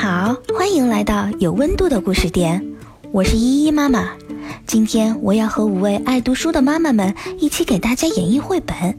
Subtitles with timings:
[0.00, 2.64] 好，欢迎来到有温度的故事店，
[3.10, 4.10] 我是依依妈妈。
[4.64, 8.76] 今天我要和五位爱读书的妈妈们一起给大家演绎绘本《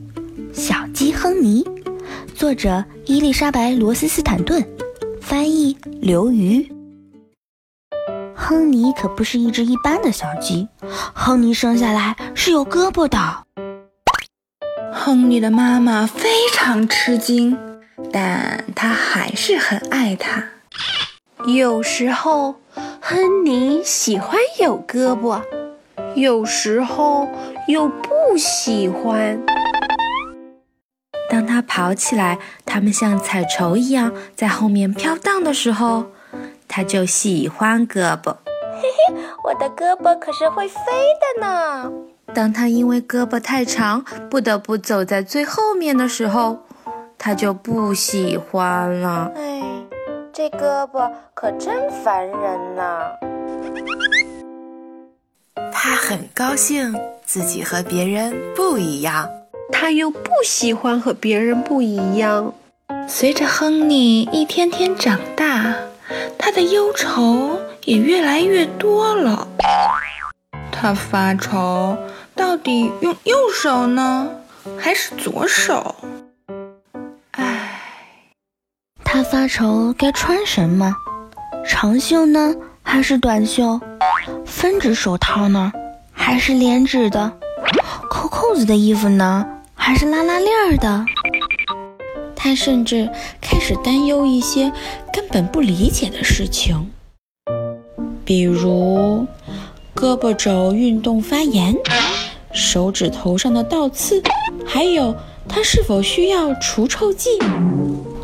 [0.51, 1.63] 小鸡亨尼》，
[2.35, 4.61] 作者伊丽莎白·罗斯斯坦顿，
[5.21, 6.69] 翻译刘瑜。
[8.35, 10.67] 亨尼可不是一只一般的小鸡，
[11.13, 13.17] 亨尼生下来是有胳膊的。
[14.91, 17.57] 亨利的妈妈非常吃惊，
[18.11, 20.43] 但她还是很爱他。
[21.55, 22.55] 有时候，
[23.01, 25.41] 亨尼喜欢有胳膊，
[26.15, 27.27] 有时候
[27.67, 29.39] 又不喜欢。
[31.29, 36.05] 当他跑起来，它们像彩绸一样在后面飘荡的时候，
[36.67, 38.35] 他就喜欢胳膊。
[38.81, 40.75] 嘿嘿，我的胳膊可是会飞
[41.35, 41.91] 的呢。
[42.33, 46.59] 当他因为胳膊太长，不得不走在最后面的时候，
[47.17, 49.31] 他就不喜欢了。
[49.35, 49.61] 哎，
[50.39, 53.11] 这胳膊可真烦人呐！
[55.69, 59.29] 他很高兴自己和别人不一样，
[59.69, 62.53] 他又不喜欢和别人不一样。
[63.05, 65.75] 随着亨利一天天长大，
[66.37, 69.45] 他的忧愁也越来越多了。
[70.71, 71.97] 他发愁。
[72.33, 74.29] 到底用右手呢，
[74.79, 75.93] 还是左手？
[79.31, 80.91] 发愁该穿什么，
[81.67, 83.79] 长袖呢，还是短袖？
[84.43, 85.71] 分指手套呢，
[86.11, 87.31] 还是连指的？
[88.09, 91.05] 扣扣子的衣服呢，还是拉拉链的？
[92.35, 93.07] 他甚至
[93.39, 94.71] 开始担忧一些
[95.13, 96.89] 根本不理解的事情，
[98.25, 99.27] 比如
[99.95, 101.75] 胳膊肘运动发炎。
[102.51, 104.23] 手指头上的倒刺，
[104.65, 105.15] 还有
[105.47, 107.37] 他是否需要除臭剂？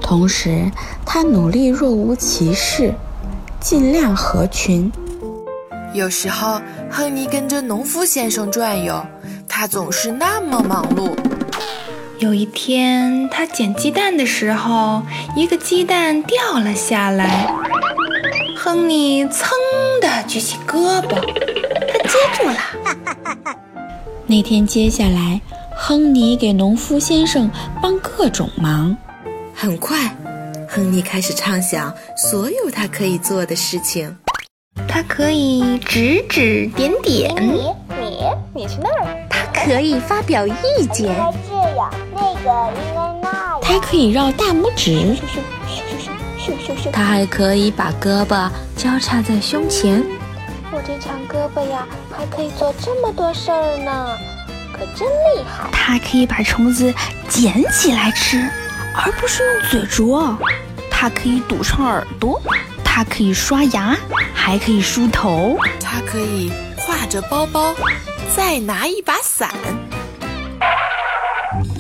[0.07, 0.69] 同时，
[1.03, 2.93] 他努力若无其事，
[3.59, 4.91] 尽量合群。
[5.95, 9.03] 有时候，亨尼跟着农夫先生转悠，
[9.47, 11.09] 他总是那么忙碌。
[12.19, 15.01] 有一天，他捡鸡蛋的时候，
[15.35, 17.51] 一个鸡蛋掉了下来。
[18.55, 19.49] 亨尼噌
[19.99, 21.15] 地举起胳膊，
[21.87, 23.55] 他接住了。
[24.27, 25.41] 那天接下来，
[25.75, 27.49] 亨尼给农夫先生
[27.81, 28.95] 帮各种忙。
[29.57, 29.97] 很快，
[30.69, 34.13] 亨利开始畅想所有他可以做的事情。
[34.85, 38.19] 他可以指指点点，你你
[38.53, 39.27] 你去那儿。
[39.29, 40.53] 他可以发表意
[40.91, 43.59] 见，应该这样，那个应该那样。
[43.61, 45.39] 他可以绕大拇指，咻咻
[45.97, 46.91] 咻咻咻咻。
[46.91, 50.03] 他还可以把胳膊交叉在胸前。
[50.71, 54.17] 我这长胳膊呀，还可以做这么多事儿呢，
[54.73, 55.69] 可真厉害！
[55.71, 56.93] 他还可以把虫子
[57.29, 58.49] 捡起来吃，
[58.97, 60.37] 而不是用嘴啄。
[60.89, 62.41] 它可以堵上耳朵，
[62.83, 63.95] 它可以刷牙，
[64.33, 65.57] 还可以梳头。
[65.79, 67.75] 它可以挎着包包，
[68.35, 69.49] 再拿一把伞。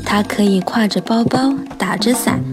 [0.05, 2.43] 它可以挎着包包，打着伞，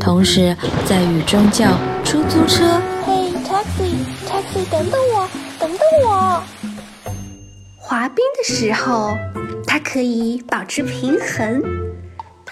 [0.00, 0.56] 同时
[0.86, 1.70] 在雨中叫
[2.04, 2.80] 出租车。
[3.04, 5.28] 嘿，taxi，taxi，等等我。
[5.58, 6.42] 等等我！
[7.76, 9.16] 滑冰的时候，
[9.66, 11.62] 它可以保持平衡，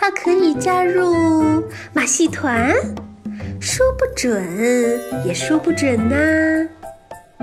[0.00, 1.62] 它可以加入
[1.92, 2.74] 马戏团，
[3.60, 4.42] 说不准
[5.26, 6.16] 也说不准呢。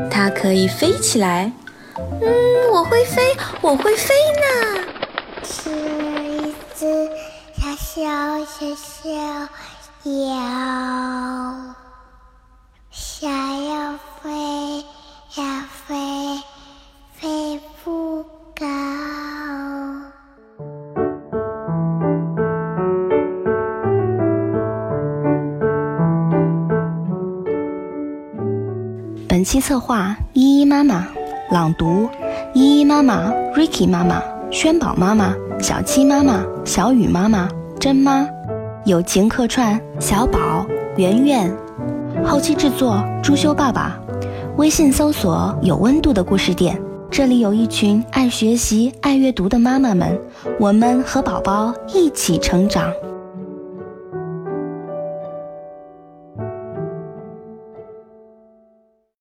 [0.09, 1.51] 它可以飞起来，
[1.95, 3.21] 嗯，我会飞，
[3.61, 4.81] 我会飞呢。
[5.43, 7.07] 是一只
[7.53, 9.11] 小小小小
[10.01, 11.75] 鸟，
[12.89, 13.29] 想
[13.65, 14.83] 要飞。
[15.35, 15.43] 要
[29.47, 31.07] 期策划：依依妈妈，
[31.51, 32.09] 朗读：
[32.53, 34.21] 依依妈妈、Ricky 妈妈、
[34.51, 37.47] 轩宝妈妈、小七妈妈、小雨妈妈、
[37.79, 38.27] 珍妈。
[38.83, 41.49] 友情客串：小宝、圆圆。
[42.25, 43.97] 后期制作：朱修爸爸。
[44.57, 46.77] 微信搜索“有温度的故事店”，
[47.09, 50.19] 这里有一群爱学习、爱阅读的妈妈们，
[50.59, 52.91] 我们和宝宝一起成长。